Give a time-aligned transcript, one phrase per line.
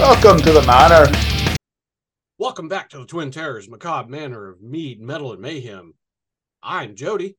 [0.00, 1.12] Welcome to the manor.
[2.38, 5.92] Welcome back to the Twin Terrors, macabre manor of mead, metal, and mayhem.
[6.62, 7.36] I'm Jody.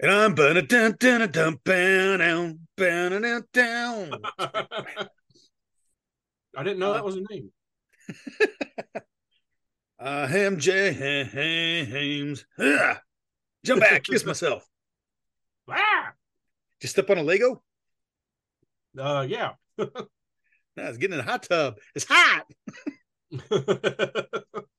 [0.00, 4.10] And I'm dun dun dun dun down down down.
[4.38, 5.06] I
[6.56, 7.52] didn't know that was a name.
[10.00, 12.46] I am James.
[13.66, 14.66] Jump back, kiss myself.
[15.68, 16.14] Ah!
[16.80, 17.62] Just step on a Lego?
[18.98, 19.50] Uh, yeah.
[20.76, 21.74] Nah, it's getting in a hot tub.
[21.94, 22.46] It's hot.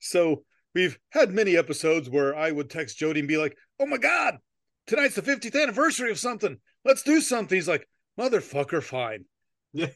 [0.00, 0.42] So
[0.74, 4.38] we've had many episodes where I would text Jody and be like, "Oh my god,
[4.86, 6.58] tonight's the 50th anniversary of something.
[6.84, 7.86] Let's do something." He's like,
[8.18, 9.26] "Motherfucker, fine."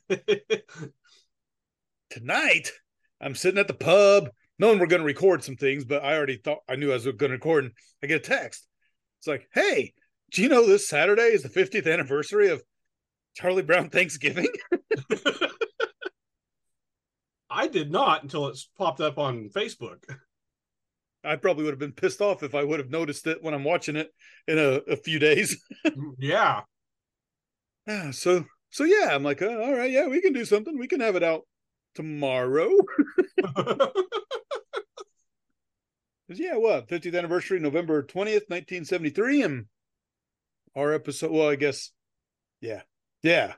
[2.11, 2.71] Tonight,
[3.21, 6.37] I'm sitting at the pub, knowing we're going to record some things, but I already
[6.37, 7.65] thought I knew I was going to record.
[7.65, 7.73] And
[8.03, 8.69] I get a text.
[9.19, 9.95] It's like, "Hey,
[10.31, 12.63] do you know this Saturday is the 50th anniversary of
[13.35, 14.49] Charlie Brown Thanksgiving?"
[17.51, 20.03] I did not until it's popped up on Facebook.
[21.23, 23.65] I probably would have been pissed off if I would have noticed it when I'm
[23.65, 24.11] watching it
[24.47, 25.57] in a, a few days.
[26.19, 26.63] yeah.
[27.87, 30.77] Yeah, so so yeah, I'm like, oh, all right, yeah, we can do something.
[30.77, 31.43] We can have it out
[31.95, 32.71] tomorrow.
[36.29, 39.67] yeah, what 50th anniversary, November 20th, 1973, and
[40.75, 41.31] our episode.
[41.31, 41.91] Well, I guess,
[42.61, 42.83] yeah,
[43.25, 43.55] yeah.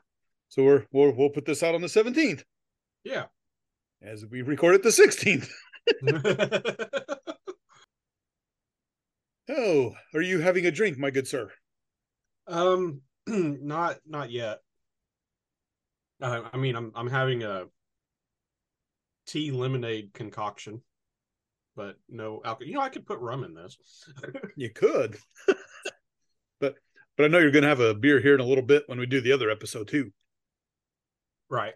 [0.49, 2.43] So we're we'll we'll put this out on the 17th
[3.03, 3.25] yeah.
[4.01, 5.49] as we record it the 16th.
[9.49, 11.49] Oh, are you having a drink, my good sir?
[12.47, 14.59] um, not not yet.
[16.21, 17.65] Uh, I mean, I'm I'm having a
[19.25, 20.81] tea lemonade concoction,
[21.75, 22.67] but no alcohol.
[22.67, 23.77] You know, I could put rum in this.
[24.55, 25.17] You could,
[27.17, 28.99] but I know you're going to have a beer here in a little bit when
[28.99, 30.11] we do the other episode too.
[31.49, 31.73] right.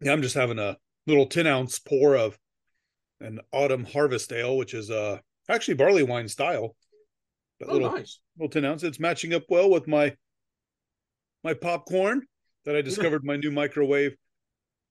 [0.00, 2.38] Yeah, I'm just having a little 10 ounce pour of
[3.20, 6.76] an autumn harvest ale, which is uh actually barley wine style.
[7.58, 8.18] But Oh, little nice.
[8.36, 8.82] little 10 ounce.
[8.82, 10.14] It's matching up well with my
[11.42, 12.22] my popcorn
[12.64, 14.16] that I discovered my new microwave.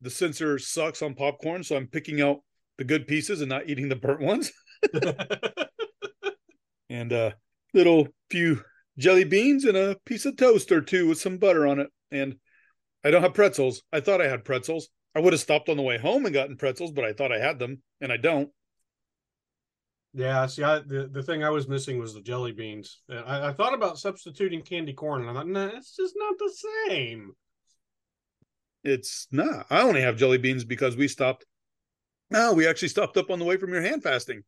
[0.01, 2.40] The sensor sucks on popcorn, so I'm picking out
[2.78, 4.51] the good pieces and not eating the burnt ones.
[6.90, 7.35] and a
[7.74, 8.62] little few
[8.98, 11.90] jelly beans and a piece of toast or two with some butter on it.
[12.12, 12.36] And
[13.04, 13.84] I don't have pretzels.
[13.92, 14.90] I thought I had pretzels.
[15.16, 17.40] I would have stopped on the way home and gotten pretzels, but I thought I
[17.40, 18.50] had them, and I don't.
[20.14, 23.02] Yeah, see, I, the the thing I was missing was the jelly beans.
[23.09, 26.54] I, I thought about substituting candy corn, and I thought, nah, it's just not the
[26.88, 27.31] same.
[28.84, 29.66] It's not.
[29.70, 31.46] I only have jelly beans because we stopped.
[32.30, 34.44] No, we actually stopped up on the way from your hand fasting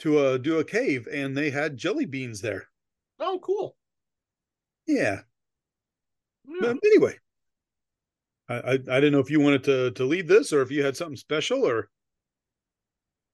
[0.00, 2.68] to uh, do a cave, and they had jelly beans there.
[3.18, 3.76] Oh, cool.
[4.86, 5.22] Yeah.
[6.46, 6.74] Yeah.
[6.74, 7.18] But anyway,
[8.48, 10.84] I, I I didn't know if you wanted to to lead this or if you
[10.84, 11.90] had something special or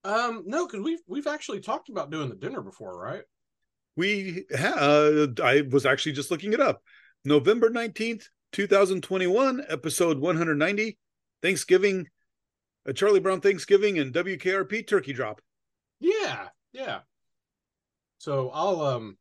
[0.04, 3.24] Um, no, because we've we've actually talked about doing the dinner before, right?
[3.96, 6.82] we ha- uh, I was actually just looking it up.
[7.24, 10.98] November 19th, 2021, episode 190,
[11.42, 12.08] Thanksgiving,
[12.86, 15.40] a Charlie Brown Thanksgiving and WKRP turkey drop.
[16.00, 17.00] Yeah, yeah.
[18.18, 19.18] So I'll um,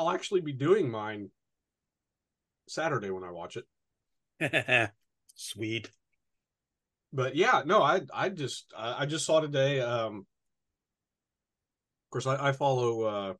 [0.00, 1.30] I'll actually be doing mine
[2.68, 3.66] Saturday when I watch it.
[5.34, 5.90] Sweet.
[7.12, 9.80] But yeah, no, I I just I, I just saw today.
[9.80, 10.26] Um, of
[12.10, 13.02] course, I, I follow.
[13.02, 13.34] uh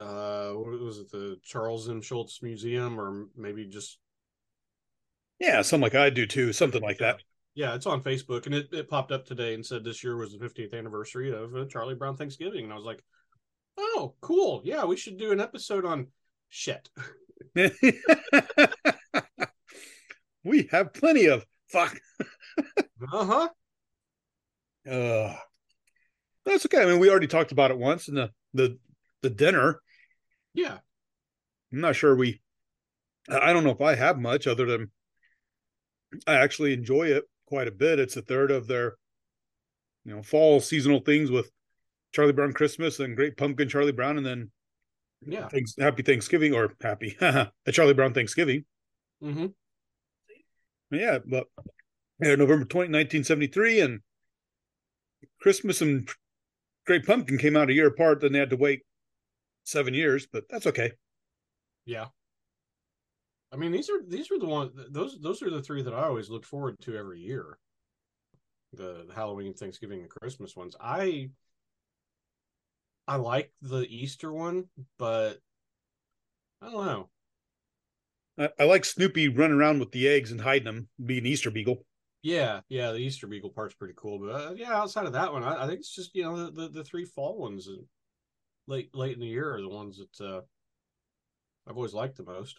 [0.00, 3.98] uh what was it the charles m schulz museum or maybe just
[5.38, 7.22] Yeah, something like I do too, something like that.
[7.54, 10.32] yeah it's on facebook and it, it popped up today and said this year was
[10.32, 13.02] the 50th anniversary of uh, charlie brown thanksgiving and i was like
[13.78, 16.06] oh cool yeah we should do an episode on
[16.48, 16.88] shit
[20.44, 21.96] we have plenty of fuck.
[23.12, 23.48] uh-huh
[24.88, 25.34] Uh,
[26.44, 26.82] that's okay.
[26.82, 28.78] I mean, we already talked about it once in the the
[29.22, 29.80] the dinner.
[30.52, 30.78] yeah
[31.72, 32.40] I'm not sure we.
[33.28, 34.90] I I don't know if I have much other than
[36.26, 37.98] I actually enjoy it quite a bit.
[37.98, 38.96] It's a third of their,
[40.04, 41.50] you know, fall seasonal things with
[42.14, 44.50] Charlie Brown Christmas and Great Pumpkin Charlie Brown, and then
[45.26, 48.64] yeah thanks, Happy Thanksgiving or Happy a Charlie Brown Thanksgiving.
[49.22, 49.46] mm-hmm
[50.90, 51.46] Yeah, but
[52.20, 54.00] yeah, November 20, 1973, and
[55.40, 56.08] Christmas and
[56.86, 58.20] Great Pumpkin came out a year apart.
[58.20, 58.82] Then they had to wait
[59.64, 60.92] seven years, but that's okay.
[61.86, 62.06] yeah
[63.52, 66.04] i mean these are these are the ones those those are the three that i
[66.04, 67.58] always look forward to every year
[68.72, 71.28] the, the halloween thanksgiving and christmas ones i
[73.06, 74.64] i like the easter one
[74.98, 75.38] but
[76.62, 77.08] i don't know
[78.38, 81.84] I, I like Snoopy running around with the eggs and hiding them, being Easter Beagle.
[82.22, 85.44] Yeah, yeah, the Easter Beagle part's pretty cool, but uh, yeah, outside of that one,
[85.44, 87.84] I, I, think it's just you know the, the, the three fall ones and
[88.66, 90.40] late late in the year are the ones that uh,
[91.68, 92.58] I've always liked the most.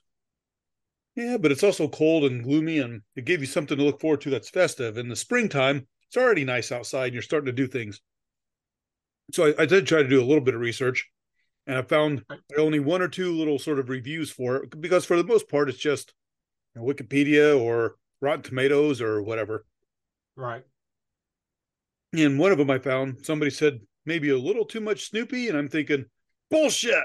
[1.16, 4.22] Yeah, but it's also cold and gloomy, and it gave you something to look forward
[4.22, 4.98] to that's festive.
[4.98, 8.02] In the springtime, it's already nice outside, and you're starting to do things.
[9.32, 11.10] So I, I did try to do a little bit of research,
[11.68, 12.24] and I found
[12.58, 15.70] only one or two little sort of reviews for it because for the most part,
[15.70, 16.14] it's just
[16.76, 19.66] you know, Wikipedia or Rotten Tomatoes or whatever.
[20.36, 20.64] Right.
[22.14, 25.58] And one of them I found somebody said maybe a little too much Snoopy, and
[25.58, 26.06] I'm thinking
[26.50, 27.04] bullshit.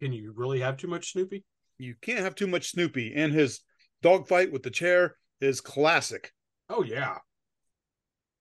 [0.00, 1.44] Can you really have too much Snoopy?
[1.78, 3.60] You can't have too much Snoopy, and his
[4.02, 6.32] dogfight with the chair is classic.
[6.68, 7.18] Oh yeah,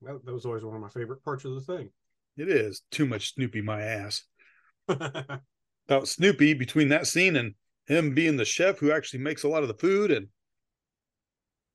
[0.02, 1.90] that, that was always one of my favorite parts of the thing.
[2.38, 4.24] It is too much Snoopy, my ass.
[4.88, 9.62] About Snoopy between that scene and him being the chef who actually makes a lot
[9.62, 10.28] of the food and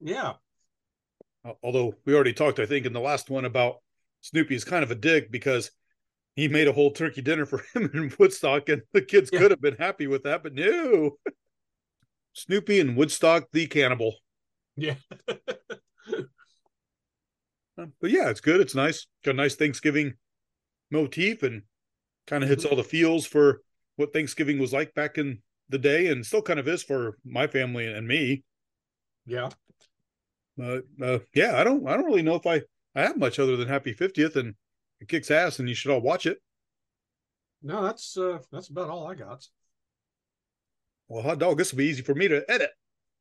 [0.00, 0.34] yeah.
[1.44, 3.76] Uh, although we already talked, I think, in the last one about
[4.20, 5.70] Snoopy is kind of a dick because
[6.36, 9.40] he made a whole turkey dinner for him in Woodstock, and the kids yeah.
[9.40, 11.18] could have been happy with that, but no.
[12.34, 14.14] Snoopy and Woodstock the cannibal.
[14.76, 14.94] Yeah.
[17.76, 18.60] Uh, but yeah, it's good.
[18.60, 19.06] It's nice.
[19.24, 20.14] Got a nice Thanksgiving
[20.90, 21.62] motif and
[22.26, 22.72] kind of hits mm-hmm.
[22.72, 23.62] all the feels for
[23.96, 27.46] what Thanksgiving was like back in the day and still kind of is for my
[27.46, 28.44] family and me.
[29.26, 29.50] Yeah.
[30.60, 32.62] Uh, uh, yeah, I don't I don't really know if I
[32.94, 34.54] I have much other than Happy 50th and
[35.00, 36.38] it kicks ass and you should all watch it.
[37.62, 39.46] No, that's uh that's about all I got.
[41.08, 42.70] Well, hot dog, this will be easy for me to edit.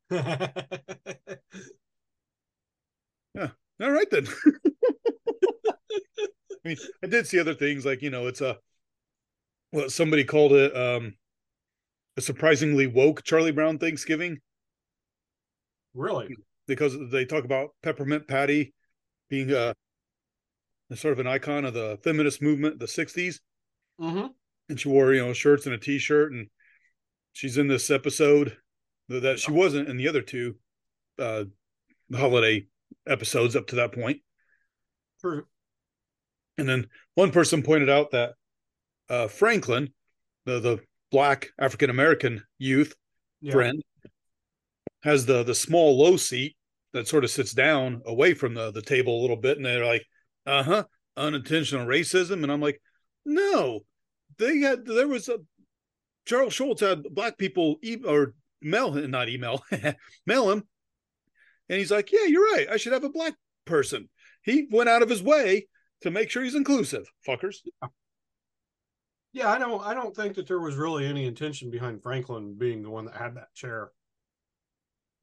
[3.36, 3.50] yeah.
[3.82, 4.28] All right then.
[6.68, 8.58] I mean, I did see other things like you know, it's a
[9.72, 11.16] well, somebody called it um
[12.18, 14.40] a surprisingly woke Charlie Brown Thanksgiving.
[15.94, 16.36] Really?
[16.68, 18.74] Because they talk about Peppermint Patty
[19.30, 19.74] being a,
[20.90, 23.40] a sort of an icon of the feminist movement, the '60s.
[24.02, 24.28] Mm-hmm.
[24.70, 26.48] And she wore, you know, shirts and a T-shirt, and
[27.32, 28.58] she's in this episode
[29.08, 30.56] that she wasn't in the other two
[31.18, 31.46] uh,
[32.14, 32.68] holiday
[33.08, 34.20] episodes up to that point.
[35.22, 35.46] True.
[36.58, 38.34] And then one person pointed out that
[39.10, 39.94] uh, Franklin,
[40.46, 40.80] the the
[41.12, 42.96] black African American youth
[43.42, 43.52] yeah.
[43.52, 43.84] friend,
[45.04, 46.56] has the the small low seat
[46.94, 49.86] that sort of sits down away from the the table a little bit, and they're
[49.86, 50.06] like,
[50.46, 50.84] "Uh huh,
[51.16, 52.82] unintentional racism," and I'm like,
[53.26, 53.82] "No,
[54.38, 55.38] they had there was a
[56.26, 59.64] Charles Schulz had black people e- or mail him, not email
[60.26, 60.64] mail him,
[61.70, 62.68] and he's like, "Yeah, you're right.
[62.70, 64.10] I should have a black person."
[64.44, 65.68] He went out of his way
[66.02, 67.58] to make sure he's inclusive, fuckers.
[69.34, 72.82] Yeah, I don't I don't think that there was really any intention behind Franklin being
[72.82, 73.92] the one that had that chair.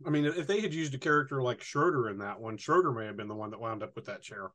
[0.07, 3.07] I mean, if they had used a character like Schroeder in that one, Schroeder may
[3.07, 4.51] have been the one that wound up with that chair.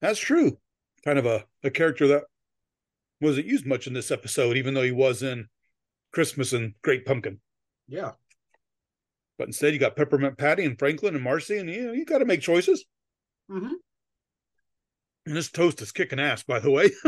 [0.00, 0.58] That's true.
[1.04, 2.24] Kind of a, a character that
[3.20, 5.48] wasn't used much in this episode, even though he was in
[6.12, 7.40] Christmas and Great Pumpkin.
[7.88, 8.12] Yeah.
[9.38, 12.18] But instead, you got Peppermint Patty and Franklin and Marcy, and you know, you got
[12.18, 12.84] to make choices.
[13.50, 13.74] Mm-hmm.
[15.26, 16.90] And this toast is kicking ass, by the way.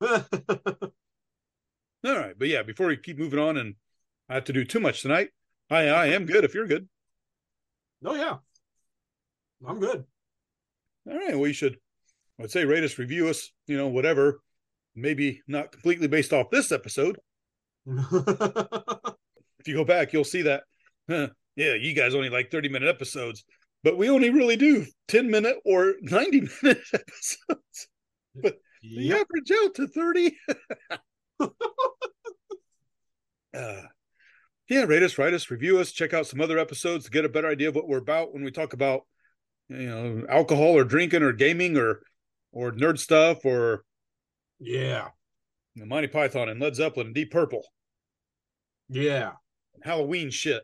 [2.02, 3.74] All right, but yeah, before we keep moving on, and
[4.28, 5.28] I have to do too much tonight.
[5.68, 6.44] I I am good.
[6.44, 6.88] If you're good.
[8.04, 8.38] Oh yeah,
[9.66, 10.04] I'm good.
[11.06, 11.36] All right.
[11.36, 11.76] Well, you should.
[12.40, 13.50] I'd say rate us, review us.
[13.66, 14.40] You know, whatever.
[14.96, 17.18] Maybe not completely based off this episode.
[17.86, 20.64] if you go back, you'll see that.
[21.08, 23.44] Huh, yeah, you guys only like 30 minute episodes,
[23.82, 27.88] but we only really do 10 minute or 90 minute episodes.
[28.34, 28.92] But yep.
[28.92, 30.36] the average out to 30.
[33.54, 33.82] uh,
[34.68, 37.28] yeah, rate us, write us, review us, check out some other episodes to get a
[37.28, 39.02] better idea of what we're about when we talk about
[39.68, 42.02] you know alcohol or drinking or gaming or
[42.52, 43.84] or nerd stuff or
[44.58, 45.08] yeah,
[45.74, 47.62] the Monty Python and Led Zeppelin and Deep Purple.
[48.88, 49.32] Yeah,
[49.82, 50.62] Halloween shit.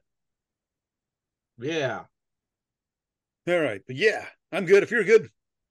[1.59, 2.03] Yeah.
[3.49, 4.83] All right, but yeah, I'm good.
[4.83, 5.29] If you're good,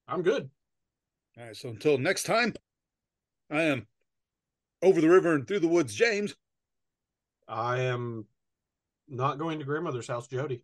[0.08, 0.50] I'm good.
[1.38, 2.54] All right, so until next time,
[3.52, 3.86] I am
[4.82, 6.36] over the river and through the woods, James.
[7.48, 8.26] I am
[9.10, 10.64] not going to grandmother's house, Jody.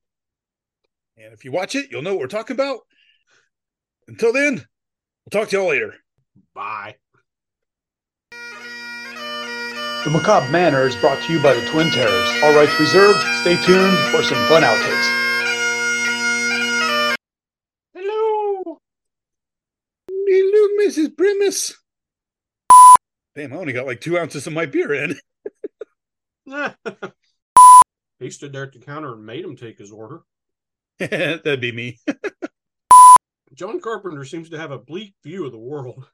[1.17, 2.79] And if you watch it, you'll know what we're talking about.
[4.07, 5.95] Until then, we'll talk to y'all later.
[6.53, 6.95] Bye.
[10.03, 12.29] The Macabre Manor is brought to you by the Twin Terrors.
[12.43, 13.19] All rights reserved.
[13.41, 15.30] Stay tuned for some fun outtakes.
[20.81, 21.15] Mrs.
[21.15, 21.77] Primus.
[23.35, 25.15] Damn, I only got like two ounces of my beer in.
[28.21, 30.21] He stood there at the counter and made him take his order.
[30.99, 31.97] That'd be me.
[33.55, 36.07] John Carpenter seems to have a bleak view of the world.